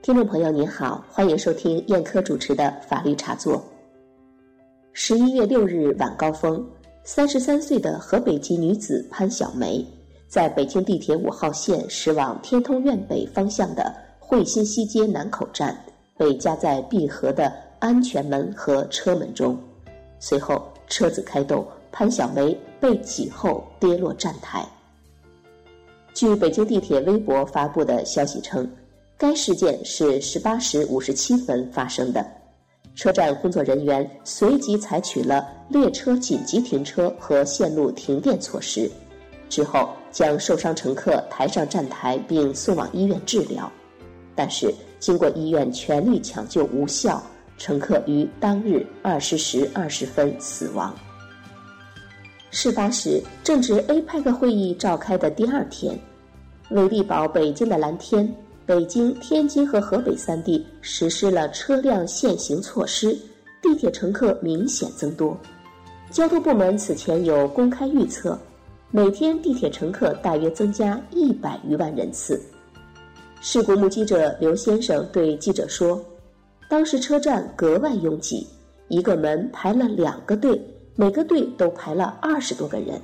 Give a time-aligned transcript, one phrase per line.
[0.00, 3.62] 听众朋友您好，欢迎收听燕科主持的法律茶座。
[4.92, 6.64] 十一月六日晚高峰，
[7.02, 9.84] 三十三岁的河北籍女子潘小梅，
[10.28, 15.76] 在北京地铁五号线驶往天通苑北方向的惠新西街南口站，
[16.16, 19.58] 被夹在闭合的安全门和车门中，
[20.20, 24.64] 随后车子开动，潘小梅被挤后跌落站台。
[26.14, 28.66] 据北京地铁微博发布的消息称。
[29.18, 32.24] 该事件是十八时五十七分发生的，
[32.94, 38.88] 车站工作人员随即采取了列车紧急停车和线路停电措施，
[39.48, 43.68] 之后将受伤乘客抬上站台并送往医院治疗，
[44.36, 47.20] 但是经过医院全力抢救无效，
[47.56, 50.94] 乘客于当日二十时二十分死亡。
[52.52, 55.98] 事发时正值 APEC 会议召开的第二天，
[56.70, 58.32] 为力保北京的蓝天。
[58.68, 63.16] 北京、天津和河北三地实施了车辆限行措施，
[63.62, 65.34] 地铁乘客明显增多。
[66.10, 68.38] 交通部门此前有公开预测，
[68.90, 72.38] 每天地铁乘客大约增加一百余万人次。
[73.40, 75.98] 事故目击者刘先生对记者说
[76.68, 78.46] ：“当时车站格外拥挤，
[78.88, 80.62] 一个门排了两个队，
[80.94, 83.00] 每个队都排了二十多个人。”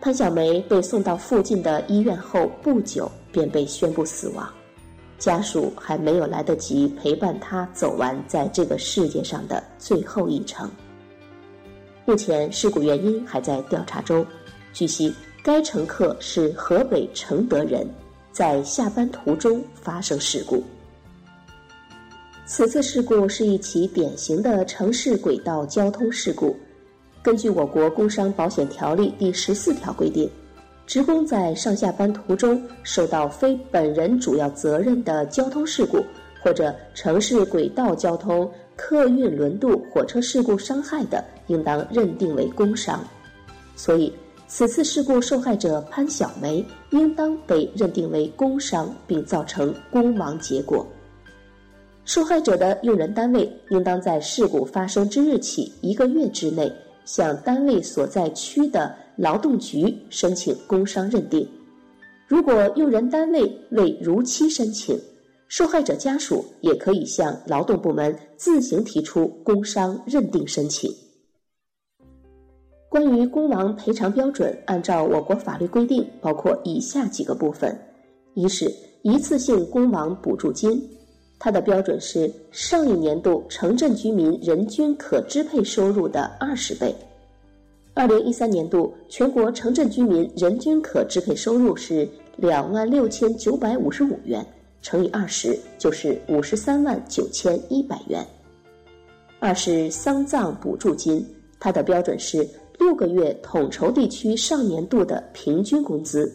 [0.00, 3.10] 潘小梅被送到附近的医院后不久。
[3.32, 4.52] 便被宣布死亡，
[5.16, 10.68] 家属还没有来得及陪伴她走完在这个世界上的最后一程。
[12.04, 14.26] 目前事故原因还在调查中。
[14.72, 17.86] 据悉，该乘客是河北承德人，
[18.32, 20.60] 在下班途中发生事故。
[22.46, 26.56] 此次事故是一起典型的城市轨道交通事故。
[27.22, 30.30] 根据我国工伤保险条例第十四条规定。
[30.86, 36.04] 职工在上下班途中受到非本人主要责任的交通事故，
[36.42, 42.98] 或者城市轨道交通、客运轮渡、火车事故伤害的，应当认定为工伤。
[43.76, 44.12] 所以，
[44.48, 50.84] 此次事故受害者潘小梅应当被认定为工伤，并造成工亡结果。
[52.04, 56.72] 受害者的用人单位应当在事故发生之日起一个月之内，
[57.04, 58.94] 向单位所在区的。
[59.16, 61.46] 劳动局申请工伤认定，
[62.26, 64.98] 如果用人单位未如期申请，
[65.46, 70.90] 受害者家属也可以向劳动部门自行提出工伤认定申请。
[72.88, 77.78] 关于工亡赔偿标准，按照我国法律规定，包括以下几个部分：
[78.32, 78.72] 一是
[79.02, 80.88] 一次性工亡补助金，
[81.42, 86.94] 它的标准是上一年度城镇居民人均可支配收入的二十倍。
[87.94, 92.06] 二零一三年度全国城镇居民人均可支配收入是
[92.36, 94.46] 两万六千九百五十五元，
[94.82, 98.22] 乘以二十就是五十三万九千一百元。
[99.38, 101.26] 二是丧葬补助金，
[101.58, 102.46] 它的标准是
[102.78, 106.30] 六个月统筹地区上年度的平均工资。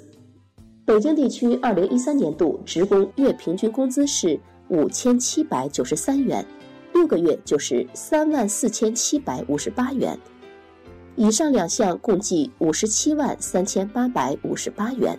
[0.84, 4.40] 北京地区二零一三年度职工月平均工资是
[4.70, 6.46] 五千七百九十三元，
[6.94, 10.18] 六个月就是三万四千七百五十八元。
[11.16, 15.18] 以上两项共计五十七万三千八百五十八元。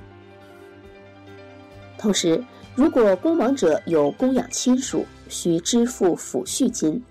[1.96, 2.42] 同时，
[2.74, 7.02] 如果工亡者有供养亲属，需支付抚恤金，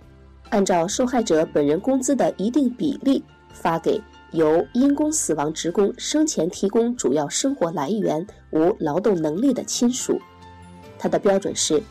[0.49, 3.99] 按照受害者本人工资的一定比例发给
[4.31, 10.19] 由因公死亡职工生前提供主要生活来源无劳动能力的亲属。
[10.99, 11.81] 它的标准是：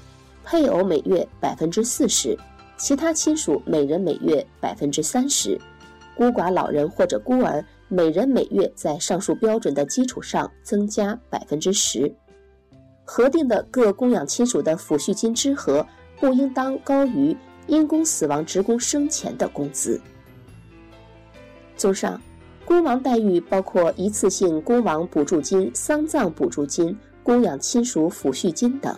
[0.45, 2.39] 配偶每月百分之四十，
[2.77, 5.59] 其他亲属每人每月百分之三十。
[6.15, 12.15] 孤寡老人或者孤儿，每人每月在上述标准的基础上增加百分之十。
[13.05, 15.85] 核定的各供养亲属的抚恤金之和
[16.21, 20.01] 不应当高于因公死亡职工生前的工资。
[21.77, 22.21] 综上，
[22.65, 28.97] 工亡待遇包括一次性工亡补助金、丧葬补助金、供养亲属抚恤金等。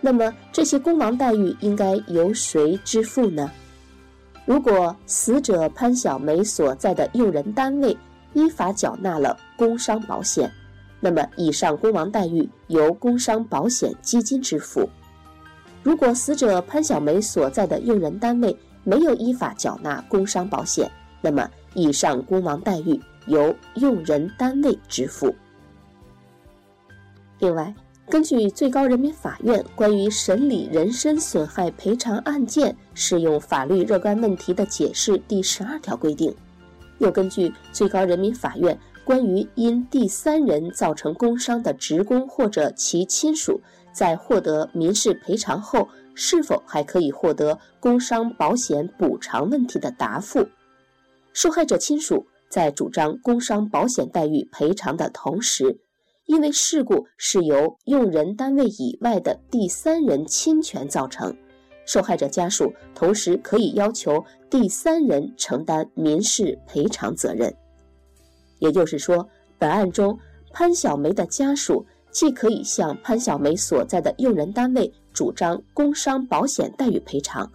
[0.00, 3.50] 那么，这些工亡待遇应该由谁支付呢？
[4.46, 7.96] 如果死者潘小梅所在的用人单位
[8.32, 10.50] 依法缴纳了工伤保险，
[11.00, 14.88] 那么以上工亡待遇由工伤保险基金支付；
[15.82, 25.32] 如果死者潘小梅所在的用人单位没有依法缴纳工伤保险，那么以上工亡待遇由用人单位支付。
[27.38, 27.72] 另外，
[28.10, 36.34] 根据最高人民法院关于审理人身损害赔偿案件适用法律若干问题的解释第十二条规定，
[36.98, 43.60] 又根据最高人民法院关于因第三人造成工伤的职工或者其亲属
[43.92, 50.48] 在获得民事赔偿后，是否还可以获得工伤保险补偿问题的答复。
[51.32, 55.78] 受害者亲属在主张工伤保险待遇赔偿的同时，
[56.30, 61.36] 因为事故是由用人单位以外的第三人侵权造成，
[61.84, 67.52] 受害者家属同时可以要求第三人承担民事赔偿责任。
[68.60, 69.28] 也就是说，
[69.58, 70.16] 本案中
[70.52, 77.50] 潘小梅的家属既可以向潘小梅所在的用人单位主张工伤保险待遇赔偿。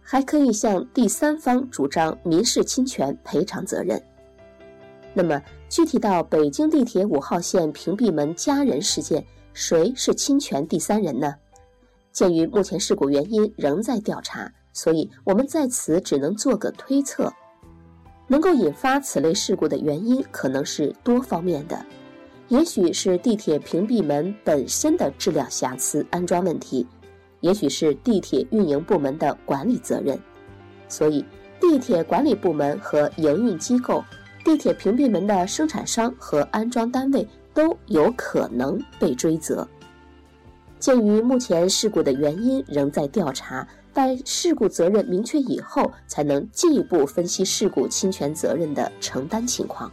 [0.00, 4.02] 还可以向第三方主张民事侵权赔偿责任。
[5.12, 11.34] 那么，具体到北京地铁五号线屏蔽门家人事件，谁是侵权第三人呢？
[12.12, 17.32] 鉴于目前事故原因仍在调查，所以我们在此只能做个推测。
[18.28, 21.84] 能够引发此类事故的原因可能是多方面的，
[22.46, 26.86] 也许是地铁屏蔽门本身的质量瑕疵、安装问题。
[27.40, 30.16] 也许是地铁运营部门的管理责任，
[30.88, 31.24] 所以
[31.58, 34.04] 地铁管理部门和营运机构、
[34.44, 39.66] 地铁屏蔽门的生产商和安装单位都有可能被追责。
[40.78, 49.92] 鉴于目前事故的原因仍在调查，待事故责任明确以后，才能进一步分析事故侵权责任的承担情况。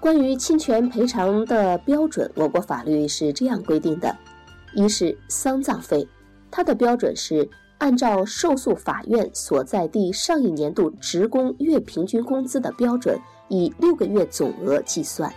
[0.00, 4.14] 关于侵权赔偿的标准，我国法律是这样规定的。
[4.74, 6.06] 一是丧葬费，
[6.50, 13.18] 它的标准是按照受诉法院所在地上一年度职工月平均工资的标准，
[13.48, 15.32] 以六个月总额计算。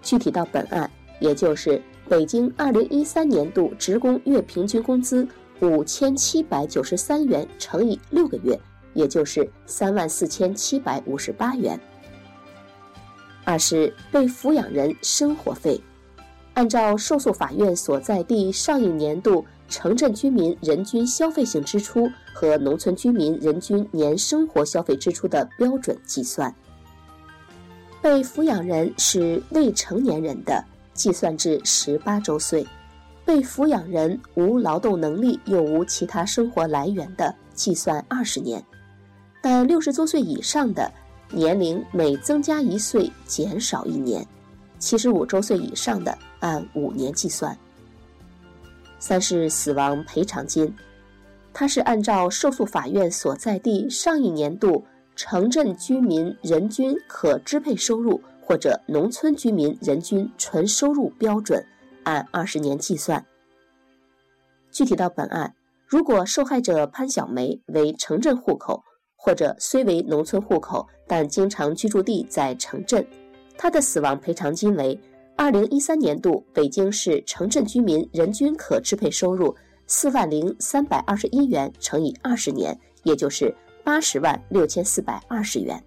[0.00, 0.90] 具体到本案，
[1.20, 5.26] 也就是北京二零一三年度职工月平均工资
[5.60, 8.58] 五千七百九十三元乘以六个月，
[8.94, 11.78] 也就是三万四千七百五十八元。
[13.44, 15.80] 二是被抚养人生活费。
[16.54, 26.52] 按照受诉法院所在地上一年度城镇居民人均消费性支出和农村居民人均年生活消费支出的标准计算。
[28.00, 32.64] 被抚养人是未成年人的，计算至十八周岁；
[33.24, 38.64] 被抚养人无劳动能力又无其他生活来源的，计算二十年。
[39.42, 40.90] 但六十周岁以上的，
[41.30, 44.26] 年龄每增加一岁减少一年。
[44.78, 47.56] 七十五周岁以上的，按五年计算。
[48.98, 50.74] 三是死亡赔偿金，
[51.52, 54.84] 它是按照受诉法院所在地上一年度
[55.14, 61.64] 城镇居民人均可支配收入或者农村居民人均纯收入标准，
[62.04, 63.24] 按二十年计算。
[64.70, 65.54] 具体到本案，
[65.86, 68.82] 如果受害者潘小梅为城镇户口，
[69.16, 73.06] 或者虽为农村户口，但经常居住地在城镇。
[73.56, 74.98] 她的死亡赔偿金为
[75.38, 79.54] 二零一三年度北京市城镇居民人均可支配收入
[79.86, 83.54] 四万零三百二十一元乘以二十年，也就是
[83.84, 85.80] 八十万六千四百二十元。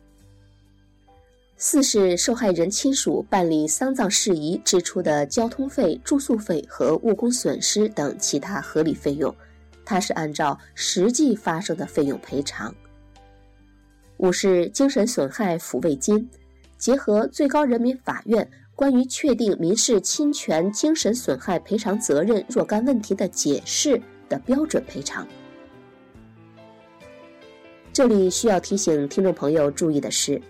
[1.57, 9.35] 四是受害人亲属办理丧葬事宜支出的交通费、住宿费和误工损失等其他合理费用，
[9.83, 12.73] 它是按照实际发生的费用赔偿。
[14.15, 16.25] 五是精神损害抚慰金。
[16.77, 18.49] 结合最高人民法院
[18.81, 25.27] 关于确定民事侵权精神损害赔偿责任若干问题的解释的标准赔偿。
[27.93, 30.41] 这里需要提醒听众朋友注意的是，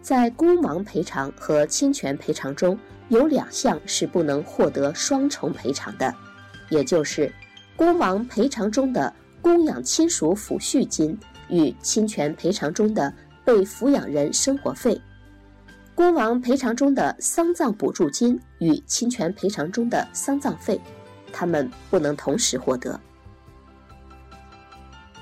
[0.00, 2.78] 在工亡赔偿和侵权赔偿中
[3.10, 6.10] 有两项是不能获得双重赔偿的，
[6.70, 7.30] 也就是
[7.76, 9.12] 工亡赔偿中的
[9.42, 11.14] 供养亲属抚恤金
[11.50, 13.12] 与侵权赔偿中的
[13.44, 14.98] 被抚养人生活费。
[15.94, 20.80] 公亡赔偿中的丧葬补助金与侵权赔偿中的丧葬费，
[21.32, 22.98] 他们不能同时获得。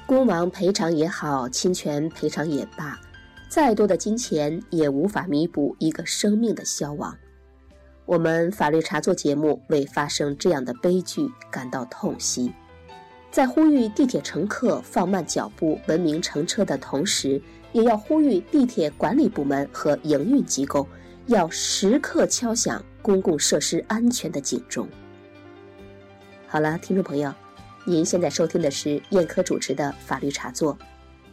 [0.07, 2.99] 公亡赔偿也好，侵权赔偿也罢，
[3.51, 7.15] 再多的金钱也无法弥补一个生命的消亡。
[8.07, 12.51] 我们法律茶座节目为发生这样的悲剧感到痛惜，
[13.31, 17.43] 在呼吁地铁乘客放慢脚步、文明乘车的同时。
[17.73, 20.87] 也要呼吁地铁管理部门和营运机构，
[21.27, 24.89] 要时刻敲响公共设施安全的警钟。
[26.47, 27.33] 好了，听众朋友，
[27.85, 30.77] 您现在收听的是燕科主持的法律茶座，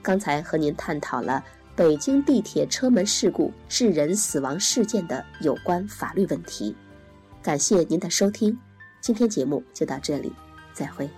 [0.02, 1.44] 刚才和您探讨了
[1.76, 6.76] 北京地铁车门事故致人死亡事件的有关法律问题。
[7.44, 8.58] 感谢您的收听，
[9.02, 10.32] 今天节目就到这里，
[10.74, 11.10] 再会。